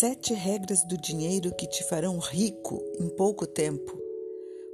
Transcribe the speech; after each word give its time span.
Sete 0.00 0.32
regras 0.32 0.82
do 0.82 0.96
dinheiro 0.96 1.54
que 1.54 1.66
te 1.66 1.84
farão 1.84 2.18
rico 2.18 2.82
em 2.98 3.06
pouco 3.10 3.46
tempo, 3.46 4.00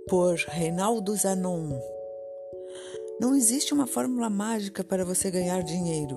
por 0.08 0.36
Reinaldo 0.36 1.16
Zanon. 1.16 1.76
Não 3.20 3.34
existe 3.34 3.74
uma 3.74 3.88
fórmula 3.88 4.30
mágica 4.30 4.84
para 4.84 5.04
você 5.04 5.28
ganhar 5.28 5.64
dinheiro, 5.64 6.16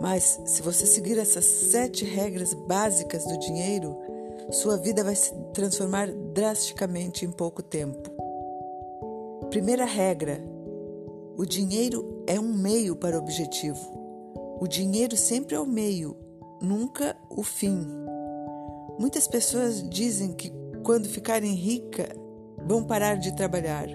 mas 0.00 0.36
se 0.46 0.60
você 0.62 0.84
seguir 0.84 1.16
essas 1.16 1.44
sete 1.44 2.04
regras 2.04 2.54
básicas 2.54 3.24
do 3.24 3.38
dinheiro, 3.38 3.96
sua 4.50 4.76
vida 4.76 5.04
vai 5.04 5.14
se 5.14 5.32
transformar 5.54 6.10
drasticamente 6.34 7.24
em 7.24 7.30
pouco 7.30 7.62
tempo. 7.62 8.10
Primeira 9.48 9.84
regra: 9.84 10.42
o 11.36 11.46
dinheiro 11.46 12.24
é 12.26 12.40
um 12.40 12.52
meio 12.52 12.96
para 12.96 13.14
o 13.14 13.20
objetivo. 13.20 14.58
O 14.60 14.66
dinheiro 14.66 15.16
sempre 15.16 15.54
é 15.54 15.60
o 15.60 15.64
meio, 15.64 16.16
nunca 16.60 17.16
o 17.30 17.44
fim. 17.44 18.07
Muitas 18.98 19.28
pessoas 19.28 19.88
dizem 19.88 20.32
que 20.32 20.52
quando 20.82 21.08
ficarem 21.08 21.54
ricas 21.54 22.08
vão 22.66 22.82
parar 22.82 23.16
de 23.16 23.34
trabalhar. 23.36 23.86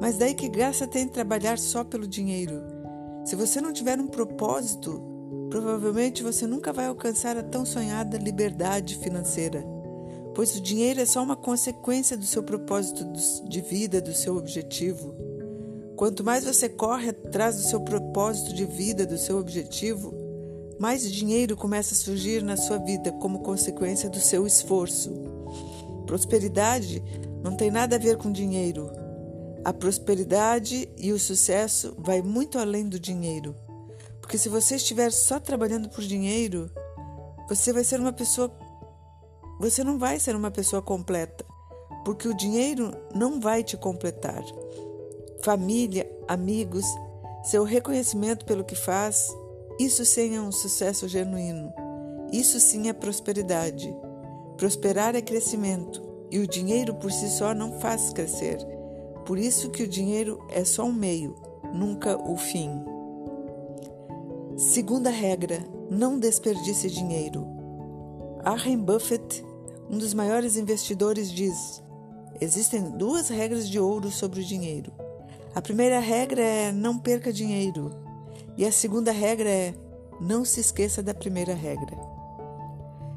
Mas 0.00 0.16
daí 0.16 0.34
que 0.34 0.48
graça 0.48 0.86
tem 0.86 1.06
trabalhar 1.06 1.58
só 1.58 1.84
pelo 1.84 2.06
dinheiro? 2.06 2.62
Se 3.24 3.36
você 3.36 3.60
não 3.60 3.72
tiver 3.72 3.98
um 4.00 4.06
propósito, 4.06 5.00
provavelmente 5.50 6.22
você 6.22 6.46
nunca 6.46 6.72
vai 6.72 6.86
alcançar 6.86 7.36
a 7.36 7.42
tão 7.42 7.64
sonhada 7.64 8.16
liberdade 8.16 8.96
financeira, 8.96 9.64
pois 10.34 10.56
o 10.56 10.60
dinheiro 10.60 11.00
é 11.00 11.06
só 11.06 11.22
uma 11.22 11.36
consequência 11.36 12.16
do 12.16 12.24
seu 12.24 12.42
propósito 12.42 13.04
de 13.48 13.60
vida, 13.60 14.00
do 14.00 14.14
seu 14.14 14.36
objetivo. 14.36 15.14
Quanto 15.94 16.24
mais 16.24 16.44
você 16.44 16.68
corre 16.68 17.10
atrás 17.10 17.56
do 17.56 17.62
seu 17.62 17.80
propósito 17.80 18.54
de 18.54 18.64
vida, 18.64 19.06
do 19.06 19.18
seu 19.18 19.38
objetivo, 19.38 20.21
mais 20.78 21.10
dinheiro 21.10 21.56
começa 21.56 21.94
a 21.94 21.96
surgir 21.96 22.42
na 22.42 22.56
sua 22.56 22.78
vida 22.78 23.12
como 23.12 23.40
consequência 23.40 24.08
do 24.08 24.18
seu 24.18 24.46
esforço. 24.46 25.10
Prosperidade 26.06 27.02
não 27.42 27.56
tem 27.56 27.70
nada 27.70 27.96
a 27.96 27.98
ver 27.98 28.16
com 28.16 28.30
dinheiro. 28.30 28.90
A 29.64 29.72
prosperidade 29.72 30.88
e 30.98 31.12
o 31.12 31.18
sucesso 31.18 31.94
vai 31.98 32.20
muito 32.20 32.58
além 32.58 32.88
do 32.88 32.98
dinheiro. 32.98 33.54
Porque 34.20 34.38
se 34.38 34.48
você 34.48 34.76
estiver 34.76 35.12
só 35.12 35.38
trabalhando 35.38 35.88
por 35.88 36.02
dinheiro, 36.02 36.70
você 37.48 37.72
vai 37.72 37.84
ser 37.84 38.00
uma 38.00 38.12
pessoa 38.12 38.50
você 39.62 39.84
não 39.84 39.96
vai 39.96 40.18
ser 40.18 40.34
uma 40.34 40.50
pessoa 40.50 40.82
completa, 40.82 41.44
porque 42.04 42.26
o 42.26 42.34
dinheiro 42.34 42.90
não 43.14 43.38
vai 43.38 43.62
te 43.62 43.76
completar. 43.76 44.42
Família, 45.40 46.10
amigos, 46.26 46.84
seu 47.44 47.62
reconhecimento 47.62 48.44
pelo 48.44 48.64
que 48.64 48.74
faz, 48.74 49.28
isso 49.78 50.04
sim 50.04 50.36
é 50.36 50.40
um 50.40 50.52
sucesso 50.52 51.08
genuíno. 51.08 51.72
Isso 52.32 52.58
sim 52.60 52.88
é 52.88 52.92
prosperidade. 52.92 53.94
Prosperar 54.56 55.14
é 55.14 55.20
crescimento 55.20 56.02
e 56.30 56.38
o 56.38 56.46
dinheiro 56.46 56.94
por 56.94 57.12
si 57.12 57.28
só 57.28 57.54
não 57.54 57.78
faz 57.78 58.10
crescer. 58.12 58.58
Por 59.26 59.38
isso 59.38 59.70
que 59.70 59.82
o 59.82 59.88
dinheiro 59.88 60.44
é 60.50 60.64
só 60.64 60.84
um 60.84 60.92
meio, 60.92 61.34
nunca 61.72 62.16
o 62.16 62.36
fim. 62.36 62.70
Segunda 64.56 65.10
regra: 65.10 65.64
não 65.90 66.18
desperdice 66.18 66.90
dinheiro. 66.90 67.46
Warren 68.44 68.78
Buffett, 68.78 69.44
um 69.90 69.98
dos 69.98 70.14
maiores 70.14 70.56
investidores, 70.56 71.30
diz: 71.30 71.82
existem 72.40 72.82
duas 72.90 73.28
regras 73.28 73.68
de 73.68 73.78
ouro 73.78 74.10
sobre 74.10 74.40
o 74.40 74.44
dinheiro. 74.44 74.92
A 75.54 75.60
primeira 75.60 76.00
regra 76.00 76.40
é 76.40 76.72
não 76.72 76.98
perca 76.98 77.32
dinheiro. 77.32 77.92
E 78.56 78.64
a 78.64 78.72
segunda 78.72 79.12
regra 79.12 79.48
é: 79.48 79.74
não 80.20 80.44
se 80.44 80.60
esqueça 80.60 81.02
da 81.02 81.14
primeira 81.14 81.54
regra. 81.54 81.96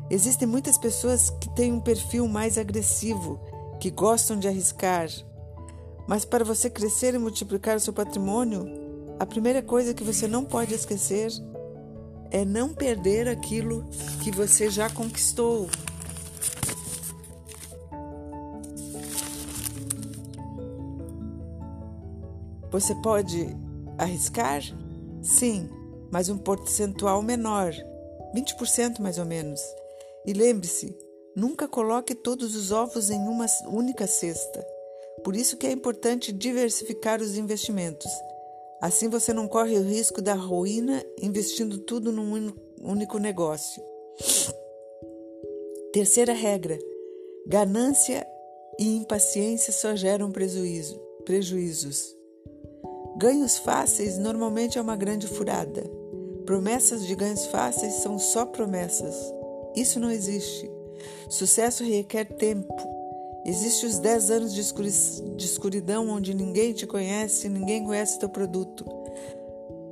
Existem 0.10 0.48
muitas 0.48 0.78
pessoas 0.78 1.30
que 1.30 1.50
têm 1.50 1.74
um 1.74 1.80
perfil 1.80 2.28
mais 2.28 2.58
agressivo, 2.58 3.40
que 3.80 3.90
gostam 3.90 4.38
de 4.38 4.48
arriscar. 4.48 5.10
Mas 6.08 6.24
para 6.24 6.46
você 6.46 6.70
crescer 6.70 7.16
e 7.16 7.18
multiplicar 7.18 7.78
o 7.78 7.80
seu 7.80 7.92
patrimônio, 7.92 8.68
a 9.20 9.26
primeira 9.26 9.62
coisa 9.62 9.94
que 9.94 10.04
você 10.04 10.28
não 10.28 10.46
pode 10.46 10.74
esquecer 10.74 11.32
é 12.30 12.46
não 12.46 12.74
perder 12.74 13.28
aquilo 13.28 13.86
que 14.24 14.32
você 14.32 14.70
já 14.70 14.90
conquistou. 14.90 15.68
Você 22.72 22.94
pode 22.96 23.56
arriscar? 23.98 24.62
Sim, 25.26 25.68
mas 26.12 26.30
um 26.30 26.38
percentual 26.38 27.22
menor, 27.24 27.74
20% 28.36 29.00
mais 29.00 29.18
ou 29.18 29.26
menos. 29.26 29.60
E 30.24 30.34
lembre-se, 30.34 30.96
nunca 31.36 31.68
coloque 31.68 32.14
todos 32.14 32.56
os 32.56 32.72
ovos 32.72 33.10
em 33.10 33.20
uma 33.20 33.48
única 33.68 34.06
cesta. 34.06 34.66
Por 35.24 35.36
isso 35.36 35.58
que 35.58 35.66
é 35.66 35.72
importante 35.72 36.32
diversificar 36.32 37.22
os 37.22 37.38
investimentos. 37.38 38.12
Assim 38.80 39.10
você 39.10 39.34
não 39.34 39.48
corre 39.48 39.76
o 39.78 39.84
risco 39.84 40.22
da 40.22 40.36
ruína 40.36 41.04
investindo 41.20 41.80
tudo 41.80 42.12
num 42.12 42.54
único 42.84 43.18
negócio. 43.18 43.82
Terceira 45.92 46.34
regra: 46.34 46.78
ganância 47.48 48.28
e 48.78 48.96
impaciência 48.96 49.74
só 49.74 49.96
geram 49.96 50.32
prejuízo, 50.32 51.00
prejuízos. 51.26 52.15
Ganhos 53.18 53.58
fáceis 53.58 54.18
normalmente 54.18 54.78
é 54.78 54.82
uma 54.82 54.96
grande 54.96 55.26
furada. 55.28 55.84
Promessas 56.46 57.06
de 57.08 57.16
ganhos 57.16 57.46
fáceis 57.46 57.94
são 57.94 58.20
só 58.20 58.46
promessas. 58.46 59.16
Isso 59.76 60.00
não 60.00 60.12
existe. 60.12 60.70
Sucesso 61.30 61.84
requer 61.84 62.26
tempo. 62.26 62.76
Existem 63.46 63.90
os 63.90 64.00
10 64.00 64.32
anos 64.32 64.54
de 64.54 65.46
escuridão 65.46 66.10
onde 66.10 66.34
ninguém 66.34 66.74
te 66.74 66.86
conhece, 66.86 67.48
ninguém 67.48 67.86
conhece 67.86 68.20
teu 68.20 68.28
produto. 68.28 68.86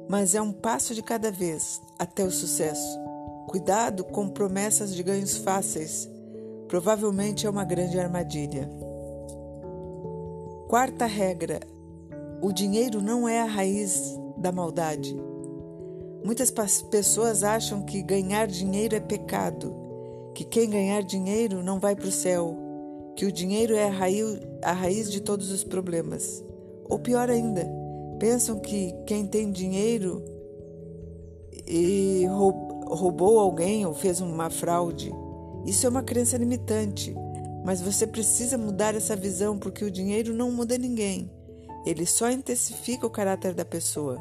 Mas 0.10 0.36
é 0.36 0.42
um 0.42 0.52
passo 0.52 0.94
de 0.94 1.02
cada 1.02 1.32
vez 1.32 1.82
até 1.98 2.26
o 2.26 2.32
sucesso. 2.32 3.00
Cuidado 3.48 4.04
com 4.04 4.28
promessas 4.28 4.94
de 4.94 5.02
ganhos 5.02 5.38
fáceis. 5.38 6.10
Provavelmente 6.68 7.46
é 7.46 7.50
uma 7.50 7.64
grande 7.64 8.00
armadilha. 8.00 8.70
Quarta 10.68 11.06
regra: 11.06 11.60
o 12.44 12.52
dinheiro 12.52 13.02
não 13.02 13.26
é 13.26 13.40
a 13.40 13.46
raiz 13.46 14.20
da 14.36 14.52
maldade. 14.52 15.16
Muitas 16.26 16.52
pessoas 16.92 17.42
acham 17.42 17.84
que 17.84 18.04
ganhar 18.04 18.48
dinheiro 18.48 18.98
é 18.98 19.00
pecado, 19.00 19.74
que 20.36 20.44
quem 20.44 20.70
ganhar 20.70 21.04
dinheiro 21.04 21.64
não 21.64 21.80
vai 21.80 21.96
para 21.96 22.09
o 22.09 22.12
céu, 22.12 22.54
que 23.16 23.26
o 23.26 23.31
dinheiro 23.31 23.74
é 23.74 23.88
a 23.88 23.92
raiz, 23.92 24.42
a 24.62 24.74
raiz 24.74 25.09
de 25.09 25.22
todos 25.22 25.52
os 25.52 25.64
problemas. 25.64 26.44
Ou 26.84 27.00
pior 27.00 27.30
ainda, 27.30 27.66
pensam 28.20 28.60
que 28.60 28.94
quem 29.08 29.25
tem 29.25 29.50
dinheiro 29.50 30.22
e 31.66 32.25
roubou 32.28 33.40
alguém 33.40 33.86
ou 33.86 33.94
fez 33.94 34.20
uma 34.20 34.50
fraude. 34.50 35.14
Isso 35.66 35.86
é 35.86 35.90
uma 35.90 36.04
crença 36.04 36.36
limitante, 36.36 37.16
mas 37.64 37.81
você 37.81 38.06
precisa 38.06 38.58
mudar 38.58 38.96
essa 38.96 39.16
visão 39.16 39.58
porque 39.58 39.86
o 39.86 39.92
dinheiro 39.92 40.34
não 40.34 40.52
muda 40.52 40.78
ninguém. 40.78 41.31
Ele 41.86 42.06
só 42.06 42.30
intensifica 42.30 43.06
o 43.06 43.10
caráter 43.10 43.54
da 43.54 43.66
pessoa. 43.66 44.20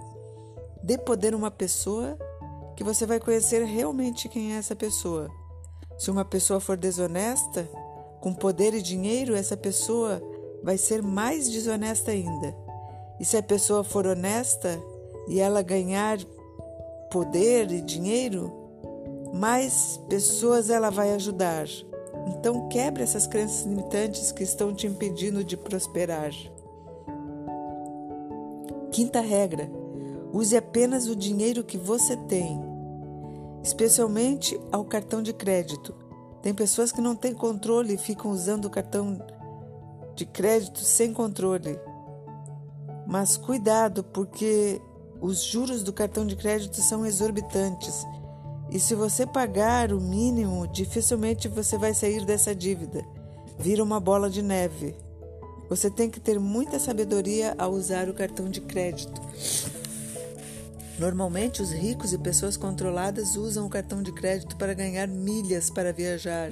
Dê 0.82 0.98
poder 0.98 1.34
a 1.34 1.36
uma 1.36 1.50
pessoa 1.50 2.18
que 2.76 2.82
você 2.82 3.06
vai 3.06 3.20
conhecer 3.20 3.64
realmente 3.64 4.28
quem 4.28 4.54
é 4.54 4.58
essa 4.58 4.74
pessoa. 4.74 5.30
Se 5.98 6.10
uma 6.10 6.24
pessoa 6.24 6.58
for 6.58 6.76
desonesta, 6.76 7.68
com 8.20 8.32
poder 8.32 8.74
e 8.74 8.82
dinheiro, 8.82 9.34
essa 9.34 9.56
pessoa 9.56 10.22
vai 10.62 10.78
ser 10.78 11.02
mais 11.02 11.48
desonesta 11.48 12.10
ainda. 12.10 12.56
E 13.20 13.24
se 13.24 13.36
a 13.36 13.42
pessoa 13.42 13.84
for 13.84 14.06
honesta 14.06 14.80
e 15.28 15.38
ela 15.38 15.62
ganhar 15.62 16.18
poder 17.10 17.70
e 17.70 17.80
dinheiro, 17.80 18.52
mais 19.32 20.00
pessoas 20.08 20.70
ela 20.70 20.90
vai 20.90 21.12
ajudar. 21.14 21.66
Então 22.28 22.68
quebre 22.68 23.02
essas 23.02 23.26
crenças 23.26 23.64
limitantes 23.64 24.32
que 24.32 24.42
estão 24.42 24.74
te 24.74 24.86
impedindo 24.86 25.44
de 25.44 25.56
prosperar. 25.56 26.32
Quinta 28.92 29.22
regra: 29.22 29.70
use 30.34 30.54
apenas 30.54 31.08
o 31.08 31.16
dinheiro 31.16 31.64
que 31.64 31.78
você 31.78 32.14
tem, 32.14 32.60
especialmente 33.64 34.60
ao 34.70 34.84
cartão 34.84 35.22
de 35.22 35.32
crédito. 35.32 35.94
Tem 36.42 36.52
pessoas 36.52 36.92
que 36.92 37.00
não 37.00 37.16
têm 37.16 37.32
controle 37.32 37.94
e 37.94 37.98
ficam 37.98 38.30
usando 38.30 38.66
o 38.66 38.70
cartão 38.70 39.18
de 40.14 40.26
crédito 40.26 40.80
sem 40.80 41.10
controle. 41.10 41.78
Mas 43.06 43.38
cuidado, 43.38 44.04
porque 44.04 44.78
os 45.22 45.42
juros 45.42 45.82
do 45.82 45.92
cartão 45.92 46.26
de 46.26 46.36
crédito 46.36 46.76
são 46.82 47.06
exorbitantes. 47.06 48.04
E 48.70 48.78
se 48.78 48.94
você 48.94 49.26
pagar 49.26 49.90
o 49.92 50.00
mínimo, 50.00 50.66
dificilmente 50.68 51.48
você 51.48 51.78
vai 51.78 51.94
sair 51.94 52.26
dessa 52.26 52.54
dívida. 52.54 53.02
Vira 53.58 53.82
uma 53.82 54.00
bola 54.00 54.28
de 54.28 54.42
neve. 54.42 54.94
Você 55.72 55.88
tem 55.88 56.10
que 56.10 56.20
ter 56.20 56.38
muita 56.38 56.78
sabedoria 56.78 57.54
ao 57.56 57.72
usar 57.72 58.06
o 58.06 58.12
cartão 58.12 58.50
de 58.50 58.60
crédito. 58.60 59.18
Normalmente, 60.98 61.62
os 61.62 61.72
ricos 61.72 62.12
e 62.12 62.18
pessoas 62.18 62.58
controladas 62.58 63.36
usam 63.36 63.64
o 63.64 63.70
cartão 63.70 64.02
de 64.02 64.12
crédito 64.12 64.54
para 64.58 64.74
ganhar 64.74 65.08
milhas 65.08 65.70
para 65.70 65.90
viajar, 65.90 66.50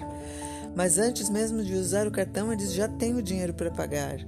mas 0.75 0.97
antes 0.97 1.29
mesmo 1.29 1.63
de 1.63 1.75
usar 1.75 2.07
o 2.07 2.11
cartão, 2.11 2.51
eles 2.51 2.73
já 2.73 2.89
têm 2.89 3.15
o 3.15 3.23
dinheiro 3.23 3.53
para 3.53 3.71
pagar. 3.71 4.27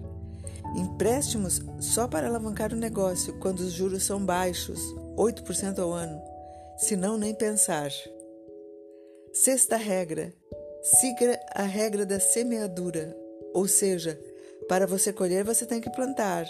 Empréstimos 0.77 1.62
só 1.81 2.06
para 2.06 2.27
alavancar 2.27 2.75
o 2.75 2.77
negócio 2.77 3.33
quando 3.39 3.61
os 3.61 3.73
juros 3.73 4.03
são 4.03 4.23
baixos, 4.23 4.79
8% 5.17 5.79
ao 5.79 5.91
ano, 5.91 6.21
se 6.77 6.97
não 6.97 7.17
nem 7.17 7.35
pensar. 7.35 7.91
Sexta 9.33 9.79
regra: 9.79 10.35
siga 10.83 11.41
a 11.55 11.62
regra 11.62 12.05
da 12.05 12.21
semeadura, 12.21 13.17
ou 13.55 13.67
seja, 13.67 14.21
para 14.73 14.87
você 14.87 15.13
colher 15.13 15.45
você 15.45 15.67
tem 15.67 15.83
que 15.83 15.91
plantar. 15.91 16.47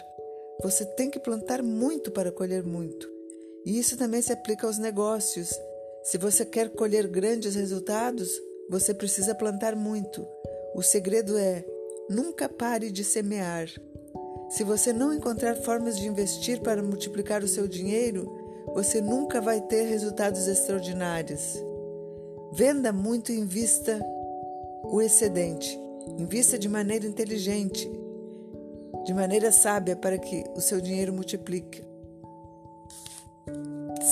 Você 0.63 0.85
tem 0.85 1.11
que 1.11 1.19
plantar 1.19 1.61
muito 1.61 2.13
para 2.13 2.31
colher 2.31 2.63
muito. 2.63 3.11
E 3.67 3.77
isso 3.77 3.97
também 3.97 4.23
se 4.23 4.33
aplica 4.33 4.65
aos 4.65 4.79
negócios. 4.79 5.51
Se 6.05 6.19
você 6.19 6.45
quer 6.45 6.71
colher 6.71 7.09
grandes 7.09 7.57
resultados, 7.57 8.31
você 8.71 8.95
precisa 8.95 9.35
plantar 9.35 9.75
muito. 9.75 10.25
O 10.73 10.83
segredo 10.85 11.37
é 11.37 11.65
nunca 12.09 12.49
pare 12.49 12.93
de 12.93 13.03
semear. 13.03 13.67
Se 14.51 14.63
você 14.63 14.93
não 14.93 15.13
encontrar 15.13 15.57
formas 15.57 15.99
de 15.99 16.07
investir 16.07 16.61
para 16.61 16.81
multiplicar 16.81 17.43
o 17.43 17.49
seu 17.49 17.67
dinheiro, 17.67 18.33
você 18.73 19.01
nunca 19.01 19.41
vai 19.41 19.61
ter 19.61 19.83
resultados 19.83 20.47
extraordinários. 20.47 21.57
Venda 22.53 22.93
muito 22.93 23.33
e 23.33 23.41
invista 23.41 24.01
o 24.85 25.03
excedente. 25.03 25.77
Invista 26.17 26.57
de 26.57 26.69
maneira 26.69 27.05
inteligente, 27.05 27.91
de 29.05 29.13
maneira 29.13 29.51
sábia 29.51 29.97
para 29.97 30.19
que 30.19 30.45
o 30.55 30.61
seu 30.61 30.81
dinheiro 30.81 31.13
multiplique. 31.13 31.83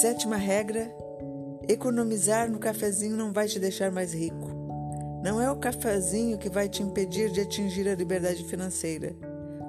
Sétima 0.01 0.37
regra: 0.37 0.93
economizar 1.69 2.51
no 2.51 2.59
cafezinho 2.59 3.17
não 3.17 3.33
vai 3.33 3.47
te 3.47 3.59
deixar 3.59 3.91
mais 3.91 4.13
rico. 4.13 4.51
Não 5.23 5.41
é 5.41 5.51
o 5.51 5.57
cafezinho 5.57 6.39
que 6.39 6.49
vai 6.49 6.69
te 6.69 6.83
impedir 6.83 7.31
de 7.31 7.41
atingir 7.41 7.89
a 7.89 7.95
liberdade 7.95 8.43
financeira. 8.45 9.15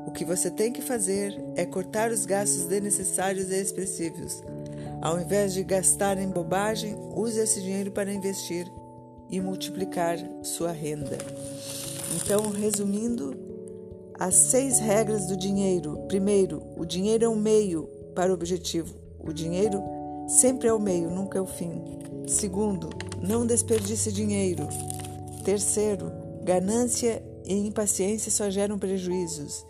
O 0.08 0.12
que 0.12 0.26
você 0.26 0.50
tem 0.50 0.72
que 0.72 0.82
fazer 0.82 1.38
é 1.56 1.66
cortar 1.66 2.10
os 2.12 2.26
gastos 2.26 2.66
desnecessários 2.66 3.52
e 3.52 3.62
expressivos. 3.62 4.42
Ao 5.02 5.20
invés 5.20 5.54
de 5.54 5.64
gastar 5.64 6.18
em 6.18 6.30
bobagem, 6.30 6.96
use 7.16 7.40
esse 7.40 7.62
dinheiro 7.62 7.92
para 7.92 8.14
investir 8.14 8.72
e 9.30 9.40
multiplicar 9.42 10.18
sua 10.44 10.72
renda. 10.72 11.18
Então, 12.16 12.50
resumindo, 12.50 13.51
as 14.22 14.36
seis 14.36 14.78
regras 14.78 15.26
do 15.26 15.36
dinheiro. 15.36 16.06
Primeiro, 16.08 16.62
o 16.78 16.86
dinheiro 16.86 17.26
é 17.26 17.30
um 17.30 17.36
meio 17.36 17.90
para 18.14 18.32
o 18.32 18.36
objetivo. 18.36 18.94
O 19.20 19.34
dinheiro 19.34 19.82
Sempre 20.28 20.70
é 20.70 20.74
o 20.74 20.80
meio, 20.80 21.10
nunca 21.10 21.38
é 21.38 21.42
o 21.42 21.46
fim. 21.46 21.82
Segundo, 22.26 22.90
não 23.20 23.46
desperdice 23.46 24.14
dinheiro. 24.14 24.66
Terceiro, 25.44 26.10
ganância 26.44 27.22
e 27.44 27.54
impaciência 27.68 28.32
só 28.32 28.50
geram 28.50 28.80
prejuízos. 28.80 29.66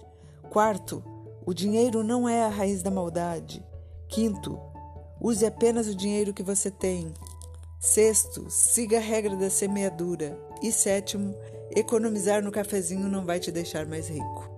Quarto, 0.52 1.04
o 1.46 1.52
dinheiro 1.54 2.04
não 2.04 2.30
é 2.30 2.44
a 2.44 2.50
raiz 2.50 2.84
da 2.84 2.92
maldade. 2.92 3.66
Quinto, 4.08 4.60
use 5.20 5.46
apenas 5.46 5.88
o 5.88 5.96
dinheiro 5.96 6.34
que 6.34 6.44
você 6.44 6.70
tem. 6.70 7.12
Sexto, 7.80 8.46
siga 8.50 8.98
a 8.98 9.02
regra 9.02 9.36
da 9.36 9.50
semeadura. 9.50 10.38
E 10.62 10.72
sétimo, 10.72 11.34
economizar 11.76 12.44
no 12.44 12.52
cafezinho 12.52 13.08
não 13.08 13.26
vai 13.26 13.40
te 13.40 13.52
deixar 13.52 13.86
mais 13.86 14.08
rico. 14.10 14.51